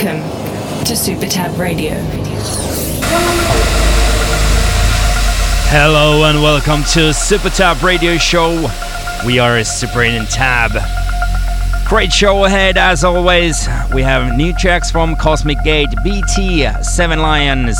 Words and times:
Welcome 0.00 0.84
to 0.84 0.94
Super 0.94 1.26
Tab 1.26 1.58
Radio. 1.58 1.94
Hello 5.70 6.22
and 6.30 6.40
welcome 6.40 6.84
to 6.92 7.12
Super 7.12 7.50
Tab 7.50 7.82
Radio 7.82 8.16
Show. 8.16 8.70
We 9.26 9.40
are 9.40 9.64
Super 9.64 10.02
8 10.02 10.18
and 10.18 10.28
Tab. 10.28 10.70
Great 11.88 12.12
show 12.12 12.44
ahead 12.44 12.78
as 12.78 13.02
always. 13.02 13.66
We 13.92 14.02
have 14.02 14.36
new 14.36 14.52
tracks 14.52 14.88
from 14.88 15.16
Cosmic 15.16 15.60
Gate, 15.64 15.92
BT, 16.04 16.68
Seven 16.80 17.18
Lions, 17.18 17.76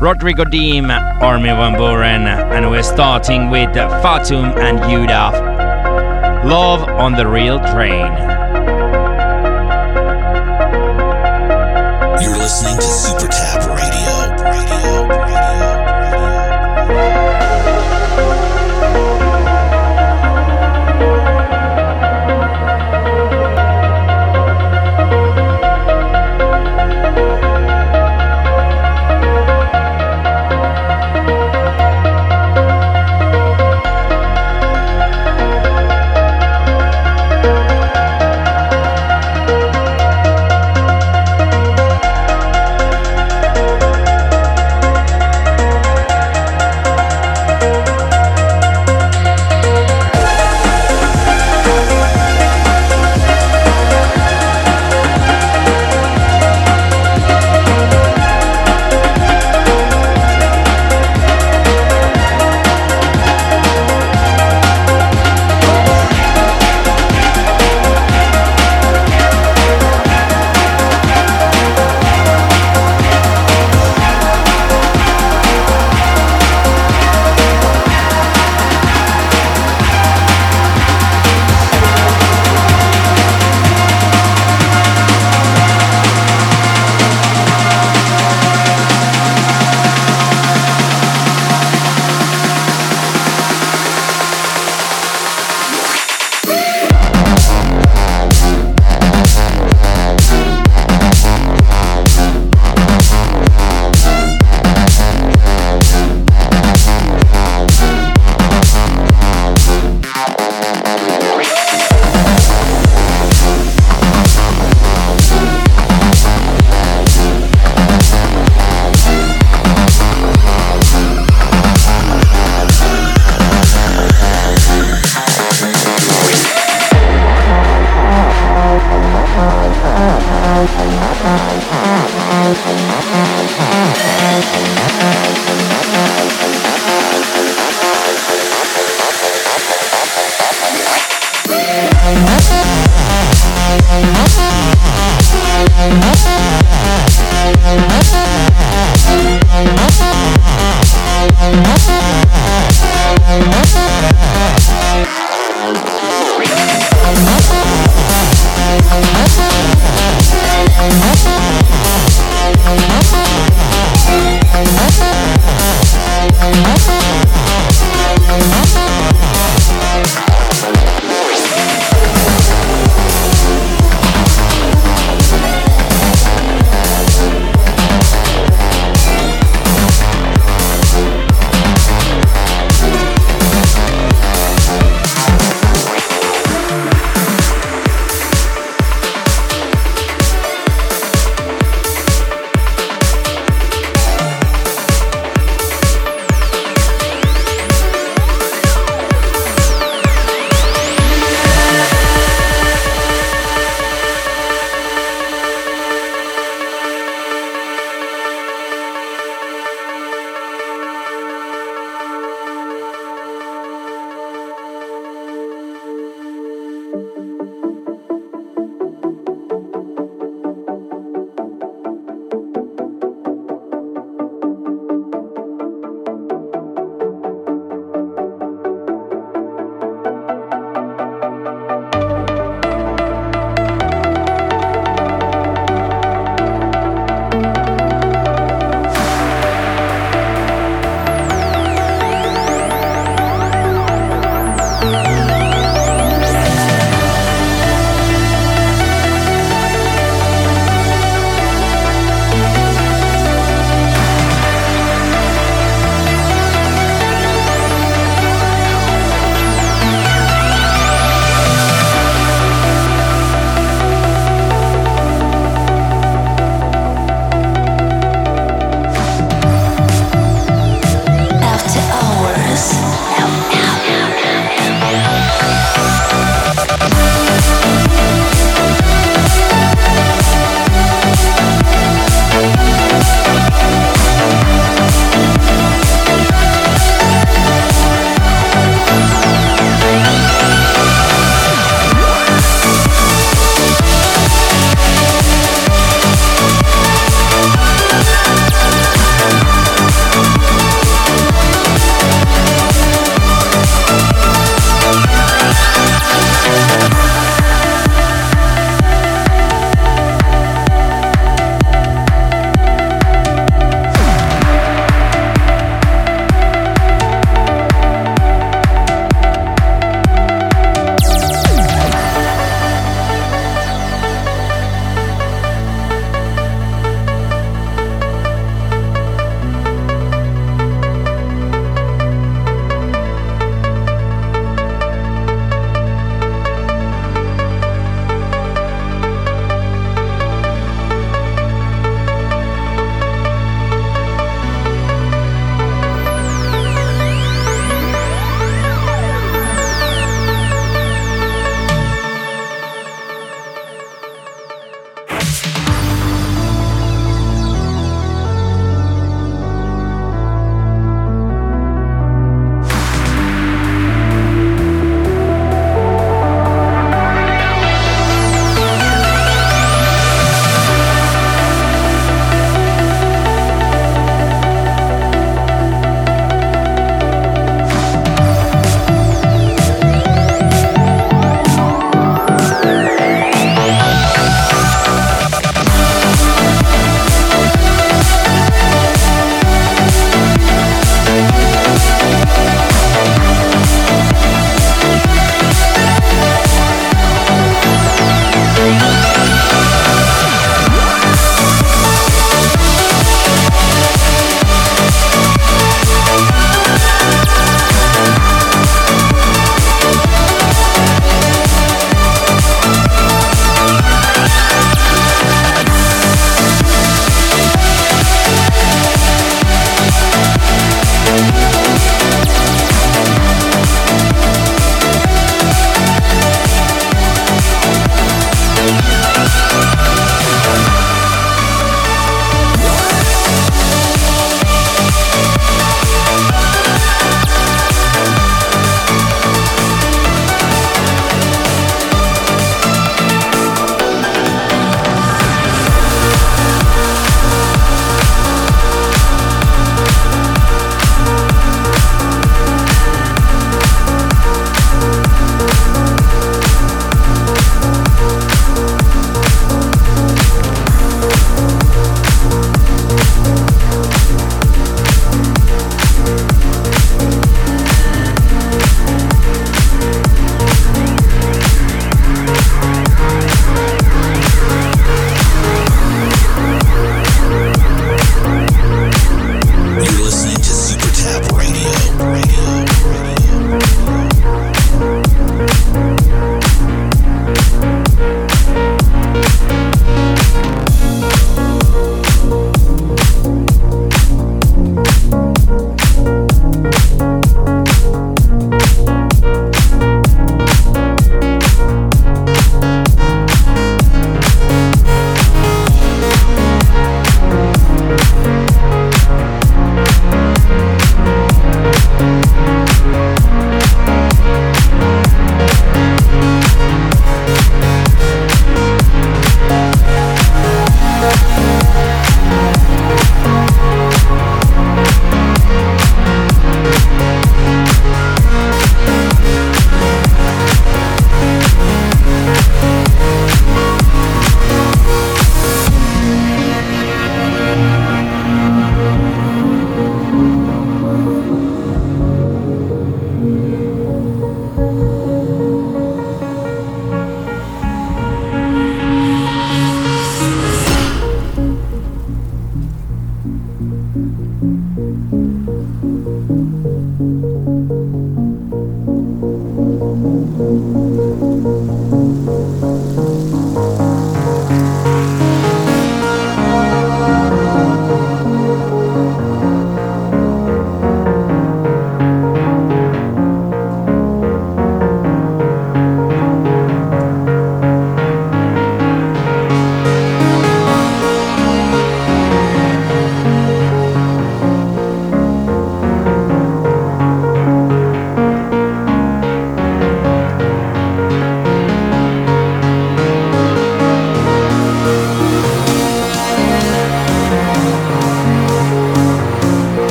Rodrigo 0.00 0.42
Deem, 0.42 0.90
Armin 0.90 1.54
van 1.54 1.74
Buuren, 1.74 2.26
and 2.26 2.68
we're 2.68 2.82
starting 2.82 3.48
with 3.48 3.68
Fatum 4.02 4.58
and 4.58 4.78
Judah. 4.90 6.42
Love 6.44 6.82
on 6.88 7.12
the 7.12 7.28
Real 7.28 7.60
Train. 7.60 8.37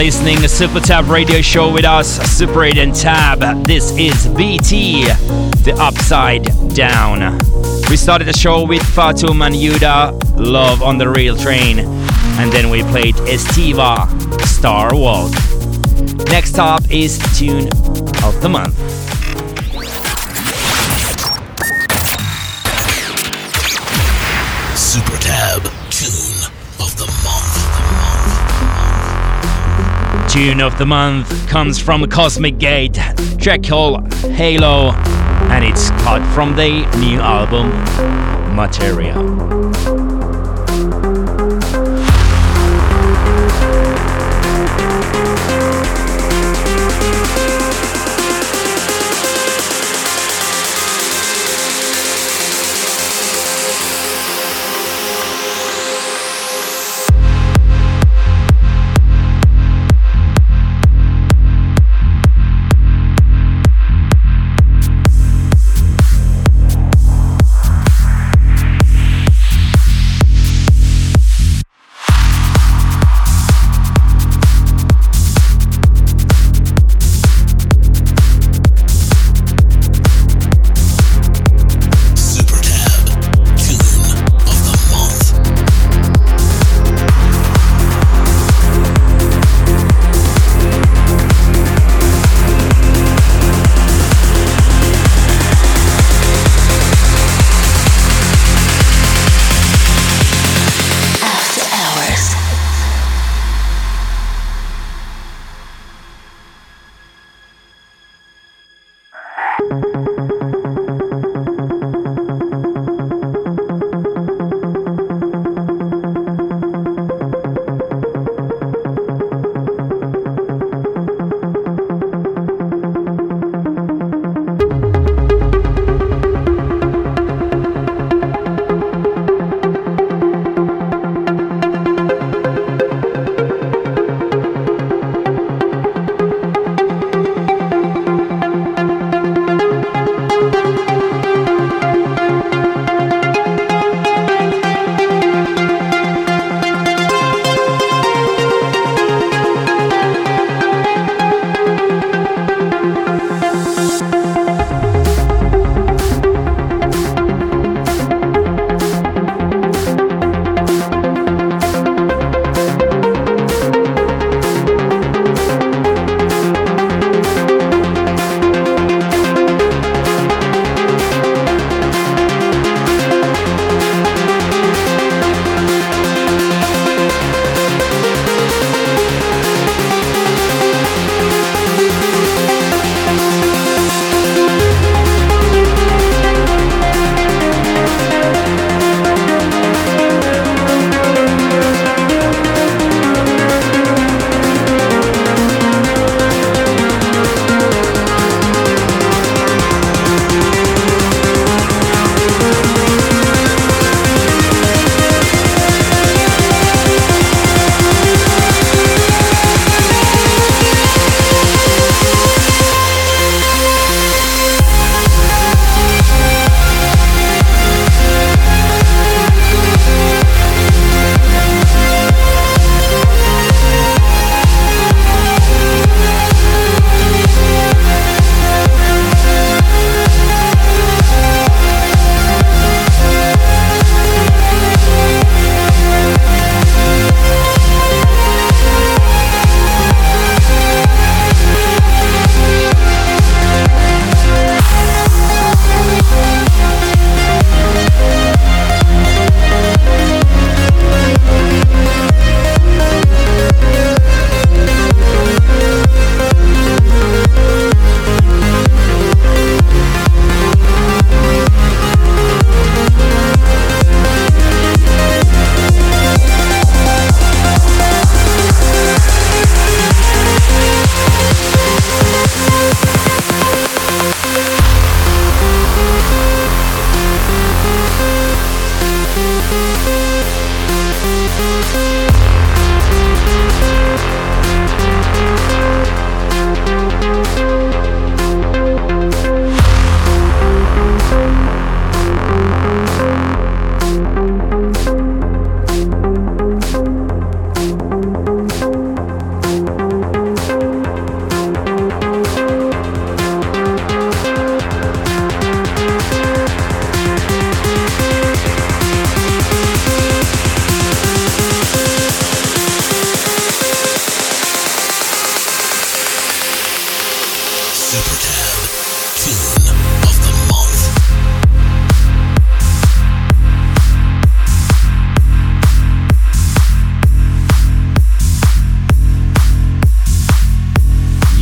Listening 0.00 0.38
to 0.38 0.48
Super 0.48 0.80
Tab 0.80 1.10
Radio 1.10 1.42
Show 1.42 1.70
with 1.70 1.84
us, 1.84 2.16
Super 2.34 2.64
8 2.64 2.78
and 2.78 2.94
Tab. 2.94 3.66
This 3.66 3.90
is 3.98 4.28
BT, 4.28 5.04
the 5.04 5.76
Upside 5.78 6.44
Down. 6.74 7.38
We 7.90 7.98
started 7.98 8.26
the 8.26 8.32
show 8.32 8.66
with 8.66 8.82
Fatum 8.82 9.42
and 9.42 9.54
Judah, 9.54 10.18
Love 10.36 10.82
on 10.82 10.96
the 10.96 11.06
Real 11.06 11.36
Train, 11.36 11.80
and 11.80 12.50
then 12.50 12.70
we 12.70 12.82
played 12.84 13.14
Estiva, 13.16 14.08
Star 14.46 14.96
Walk. 14.96 15.32
Next 16.30 16.58
up 16.58 16.82
is 16.90 17.18
Tune 17.38 17.68
of 18.24 18.40
the 18.40 18.48
Month. 18.48 18.89
Tune 30.30 30.60
of 30.60 30.78
the 30.78 30.86
Month 30.86 31.48
comes 31.48 31.80
from 31.80 32.08
Cosmic 32.08 32.58
Gate, 32.58 32.96
track 33.38 33.64
called 33.64 34.14
Halo, 34.14 34.92
and 35.50 35.64
it's 35.64 35.90
cut 36.02 36.22
from 36.32 36.54
the 36.54 36.86
new 36.98 37.18
album 37.18 37.70
Materia. 38.54 39.69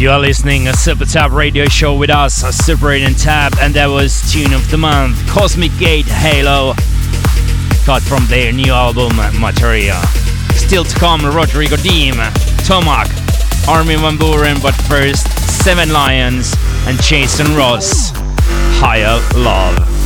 You 0.08 0.14
are 0.14 0.20
listening 0.20 0.68
a 0.68 0.72
Super 0.72 1.04
Tab 1.04 1.32
radio 1.32 1.66
show 1.66 1.94
with 1.94 2.08
us, 2.08 2.36
Super 2.64 2.92
8 2.92 3.02
and 3.02 3.18
Tab, 3.18 3.52
and 3.60 3.74
that 3.74 3.88
was 3.88 4.32
Tune 4.32 4.54
of 4.54 4.70
the 4.70 4.78
Month, 4.78 5.18
Cosmic 5.28 5.70
Gate 5.78 6.06
Halo, 6.06 6.72
cut 7.84 8.02
from 8.02 8.26
their 8.28 8.50
new 8.50 8.72
album 8.72 9.14
Materia. 9.38 10.00
Still 10.54 10.84
to 10.84 10.98
come, 10.98 11.26
Rodrigo 11.26 11.76
Deem, 11.76 12.14
Tomac, 12.64 13.10
Armin 13.68 13.98
van 13.98 14.16
Buuren, 14.16 14.62
but 14.62 14.72
first, 14.88 15.28
Seven 15.62 15.92
Lions 15.92 16.54
and 16.86 16.98
Jason 17.02 17.54
Ross, 17.54 18.10
Higher 18.80 19.20
Love. 19.38 19.97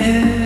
Yeah. 0.00 0.39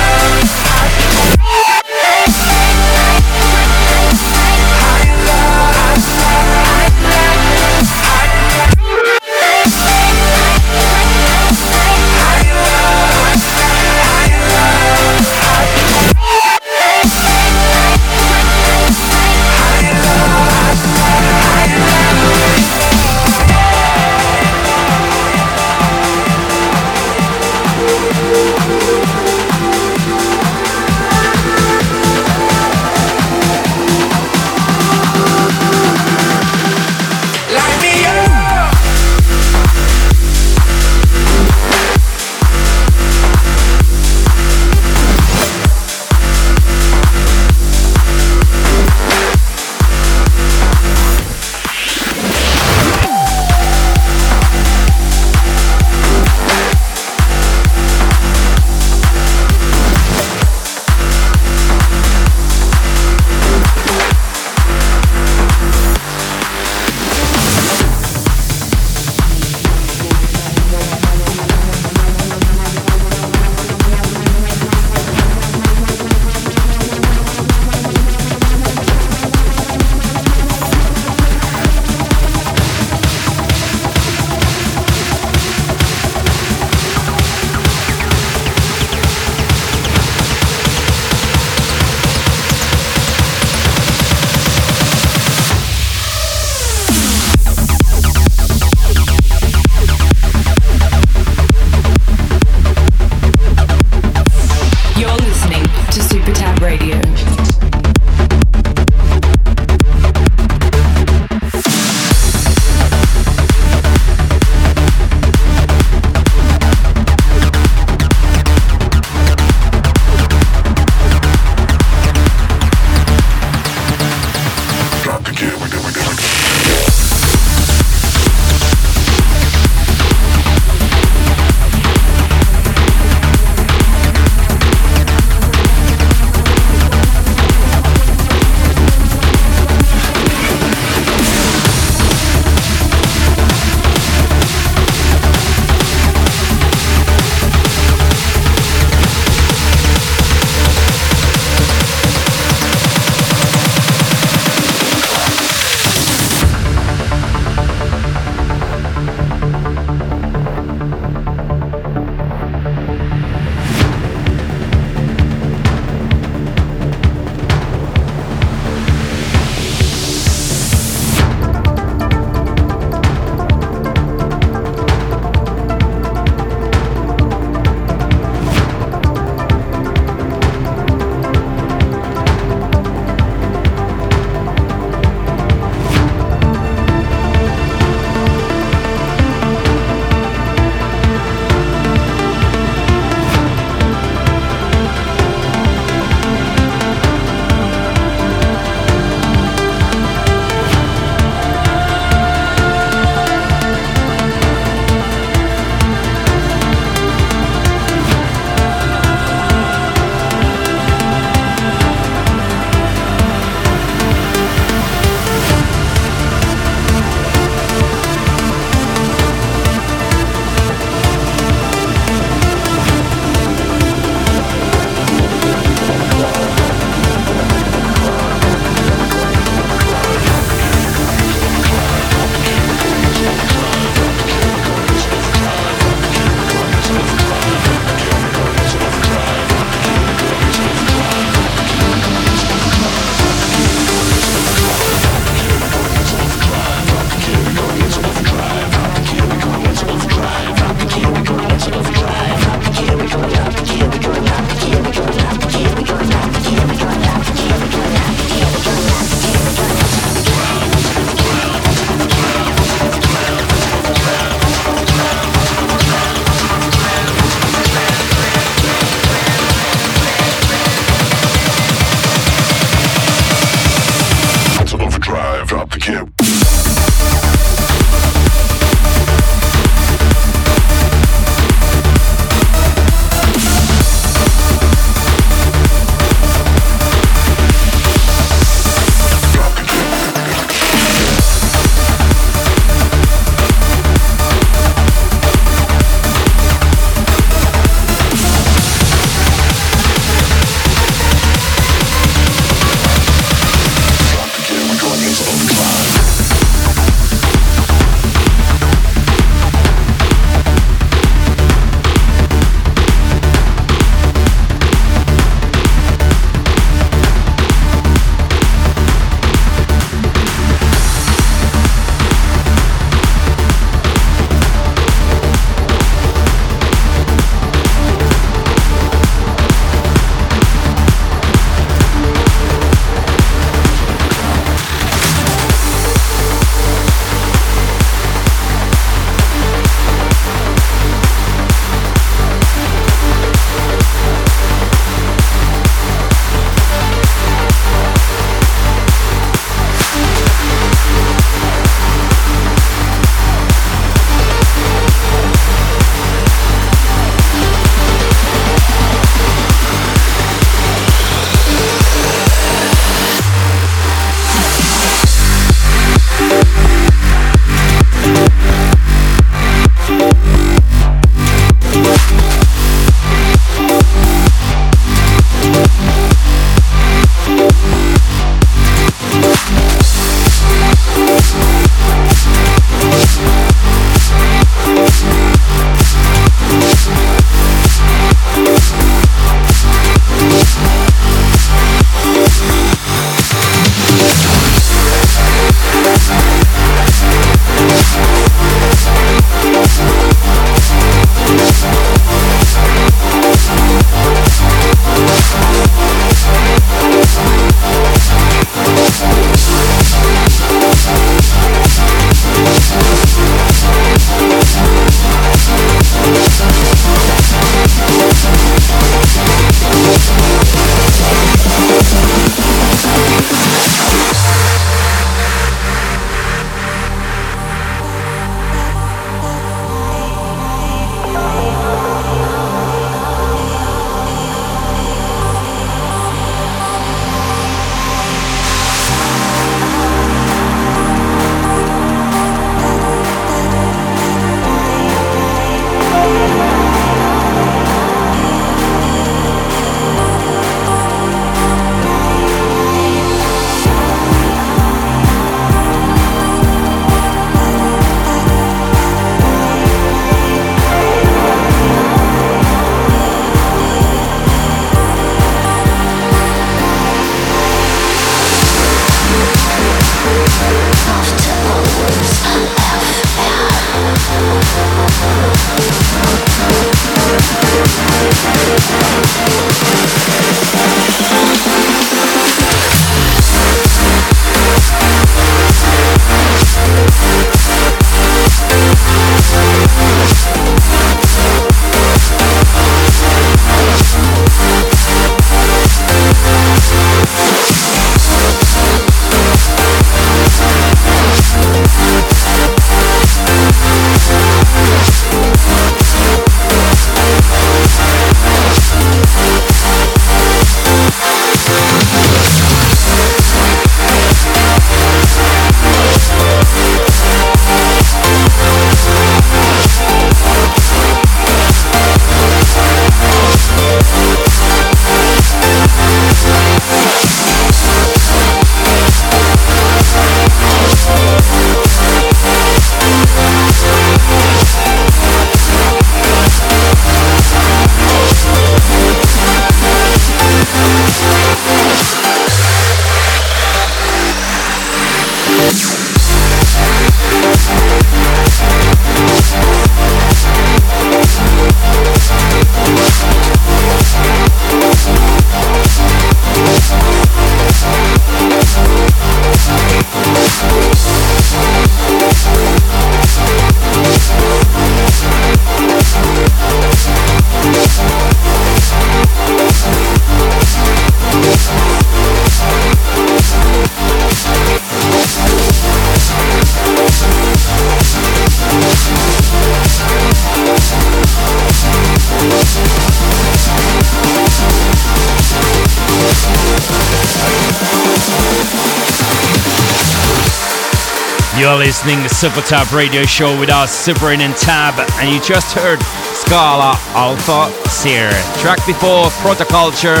Super 592.16 592.40
Tab 592.40 592.72
Radio 592.72 593.02
Show 593.02 593.38
with 593.38 593.50
us, 593.50 593.70
Super 593.70 594.10
in 594.10 594.22
and 594.22 594.34
Tab, 594.36 594.72
and 594.98 595.14
you 595.14 595.20
just 595.20 595.52
heard 595.52 595.78
SCHALA 595.80 596.72
Alpha 596.96 597.52
Shear. 597.68 598.08
Track 598.40 598.64
before 598.64 599.10
Protoculture 599.20 600.00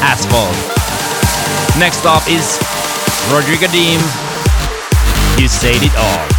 Asphalt. 0.00 0.54
Next 1.76 2.06
up 2.06 2.22
is 2.28 2.60
Rodrigo 3.34 3.66
Deem. 3.72 3.98
You 5.36 5.48
said 5.48 5.82
it 5.82 5.96
all. 5.96 6.37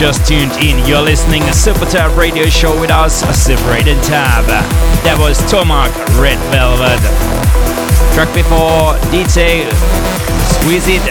Just 0.00 0.26
tuned 0.26 0.52
in, 0.52 0.78
you're 0.86 1.02
listening 1.02 1.42
to 1.42 1.52
Super 1.52 1.84
Tab 1.84 2.16
Radio 2.16 2.46
Show 2.46 2.80
with 2.80 2.88
us, 2.90 3.20
a 3.22 3.52
8 3.52 3.84
Tab. 4.02 4.46
That 5.04 5.18
was 5.20 5.36
Tomac 5.44 5.92
Red 6.16 6.40
Velvet. 6.48 7.04
Track 8.16 8.32
before 8.32 8.96
DJ 9.12 9.68
Squeeze 10.56 10.88
It, 10.88 11.04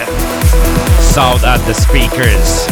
Shout 1.13 1.45
at 1.45 1.61
the 1.69 1.73
Speakers. 1.77 2.65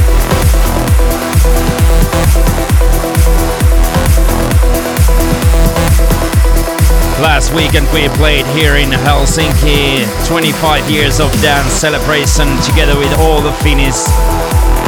Last 7.21 7.53
weekend 7.53 7.85
we 7.93 8.09
played 8.17 8.47
here 8.57 8.77
in 8.77 8.89
Helsinki 8.89 10.01
25 10.25 10.89
years 10.89 11.19
of 11.19 11.31
dance 11.43 11.73
celebration 11.73 12.49
together 12.65 12.97
with 12.97 13.13
all 13.19 13.39
the 13.39 13.53
Finnish 13.61 14.01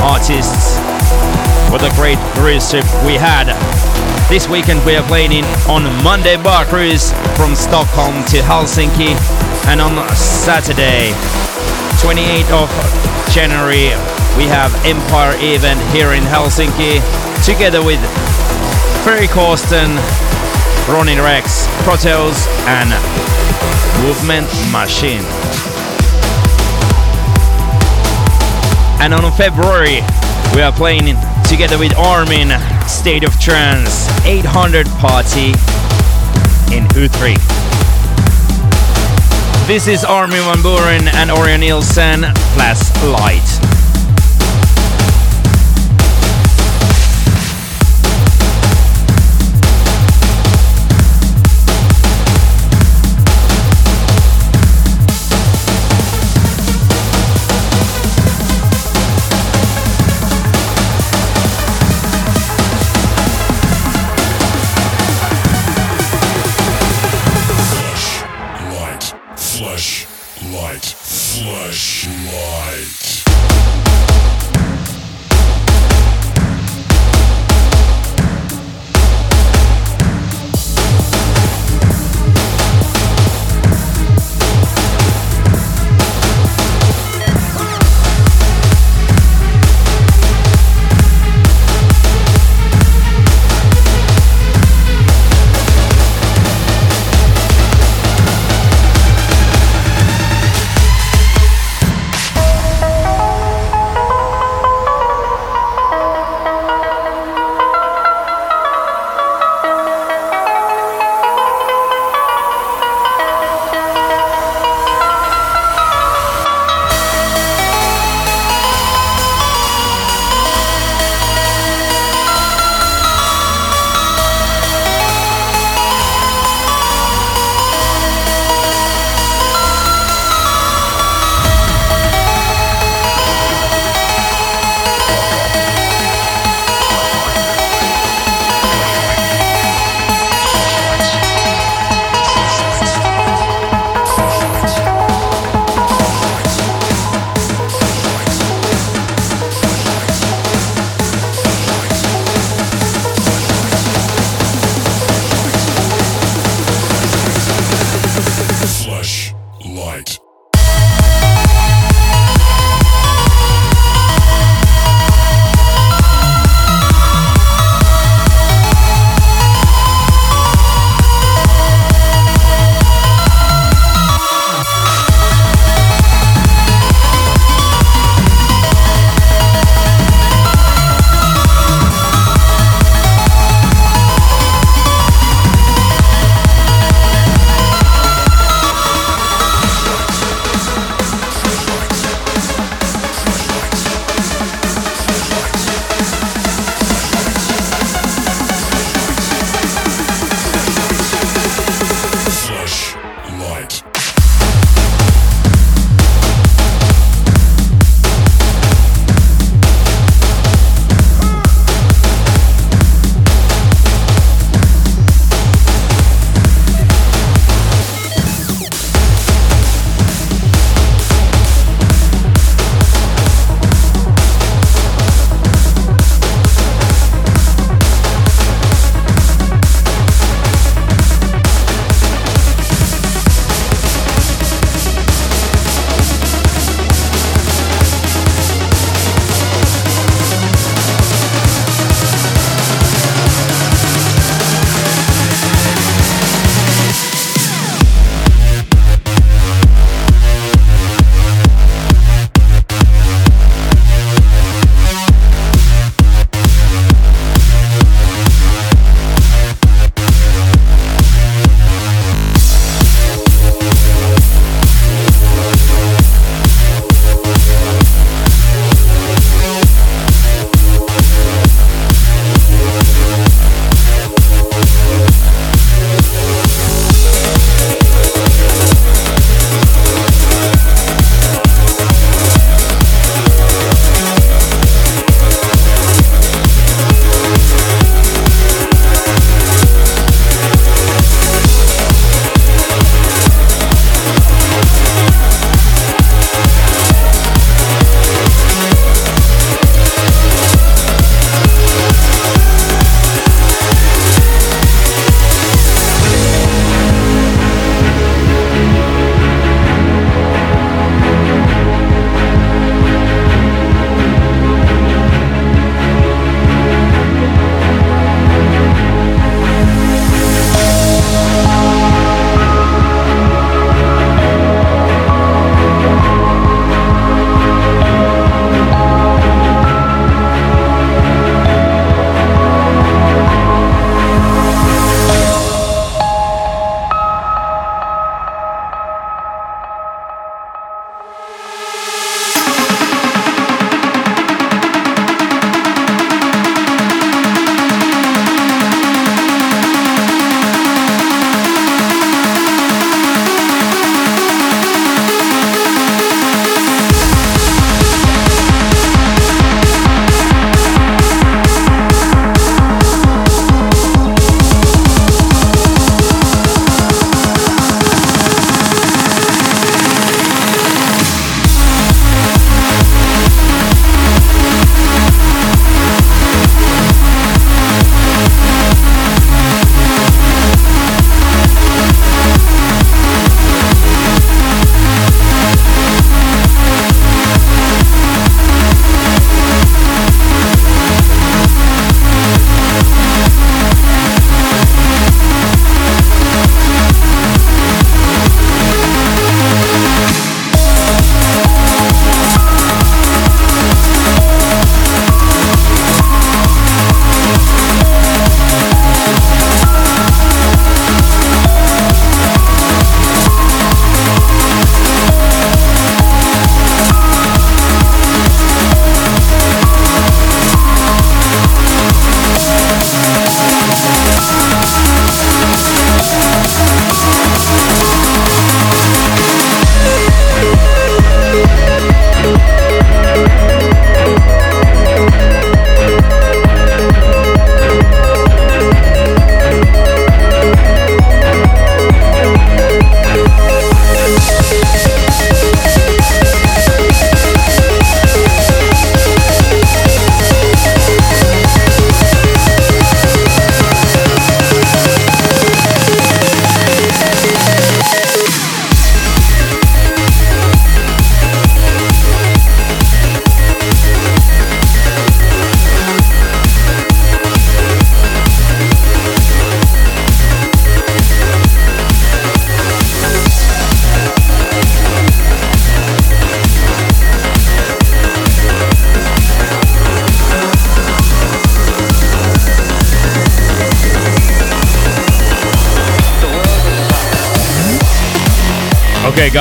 artists. 0.01 0.88
What 1.69 1.83
a 1.83 1.93
great 1.95 2.17
cruise 2.33 2.71
trip 2.71 2.83
we 3.05 3.13
had. 3.13 3.45
This 4.27 4.49
weekend 4.49 4.83
we 4.85 4.95
are 4.95 5.05
playing 5.05 5.31
in 5.31 5.45
on 5.69 5.85
Monday 6.03 6.35
bar 6.41 6.65
cruise 6.65 7.11
from 7.37 7.53
Stockholm 7.53 8.25
to 8.33 8.41
Helsinki 8.41 9.13
and 9.69 9.79
on 9.79 9.93
Saturday 10.15 11.13
28th 12.01 12.65
of 12.65 12.69
January 13.29 13.93
we 14.33 14.49
have 14.49 14.73
Empire 14.83 15.37
event 15.37 15.79
here 15.93 16.13
in 16.13 16.23
Helsinki 16.23 16.97
together 17.45 17.85
with 17.85 18.01
Ferry 19.05 19.27
Corsten, 19.27 19.93
Ronnie 20.89 21.21
Rex, 21.21 21.67
Proteus 21.85 22.47
and 22.65 22.89
Movement 24.01 24.49
Machine. 24.73 25.21
And 29.01 29.13
on 29.13 29.31
February, 29.33 30.01
we 30.55 30.61
are 30.61 30.71
playing 30.71 31.15
together 31.49 31.79
with 31.79 31.97
Armin, 31.97 32.49
State 32.87 33.23
of 33.23 33.39
Trance, 33.39 34.07
800 34.23 34.85
Party 35.01 35.49
in 36.71 36.85
U3. 36.93 37.35
This 39.65 39.87
is 39.87 40.05
Armin 40.05 40.43
van 40.43 40.57
Buuren 40.57 41.11
and. 41.11 41.31
Flash 41.31 41.81
light, 41.91 42.33
flash 42.53 43.03
light. 43.03 43.78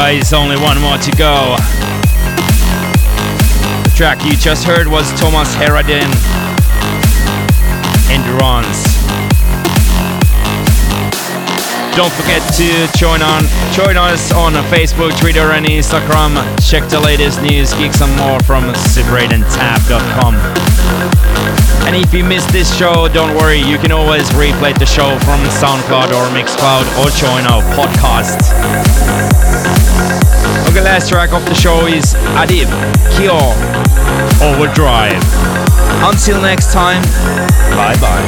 Guys, 0.08 0.32
only 0.32 0.56
one 0.56 0.80
more 0.80 0.96
to 0.96 1.10
go. 1.18 1.54
The 3.84 3.92
track 3.94 4.24
you 4.24 4.38
just 4.38 4.64
heard 4.64 4.88
was 4.88 5.04
Tomas 5.20 5.52
Heredia, 5.52 6.00
Endurance. 8.08 8.88
Don't 11.92 12.08
forget 12.16 12.40
to 12.56 12.88
join 12.96 13.20
on 13.20 13.44
join 13.76 13.98
us 13.98 14.32
on 14.32 14.54
Facebook, 14.72 15.12
Twitter, 15.20 15.52
and 15.52 15.66
Instagram. 15.66 16.40
Check 16.66 16.88
the 16.88 17.00
latest 17.00 17.42
news, 17.42 17.74
gigs, 17.74 18.00
and 18.00 18.16
more 18.16 18.40
from 18.40 18.64
SuperTab.com. 18.88 20.34
And 21.84 21.94
if 21.94 22.14
you 22.14 22.24
missed 22.24 22.48
this 22.48 22.74
show, 22.74 23.08
don't 23.08 23.36
worry, 23.36 23.60
you 23.60 23.76
can 23.76 23.92
always 23.92 24.30
replay 24.30 24.72
the 24.78 24.86
show 24.86 25.18
from 25.28 25.44
SoundCloud 25.60 26.16
or 26.16 26.24
Mixcloud 26.32 26.88
or 26.96 27.10
join 27.10 27.44
our 27.44 27.60
podcast. 27.76 29.27
Okay, 30.78 30.84
last 30.84 31.08
track 31.08 31.32
of 31.32 31.44
the 31.44 31.54
show 31.54 31.86
is 31.86 32.14
Adip 32.38 32.68
Kiyoi 33.10 33.52
Overdrive. 34.40 35.20
Until 36.04 36.40
next 36.40 36.72
time, 36.72 37.02
bye 37.74 37.96
bye. 38.00 38.24